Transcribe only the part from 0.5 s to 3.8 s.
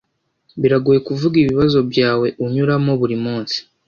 biragoye kuvuga ibibazo byaweunyuramo buri munsi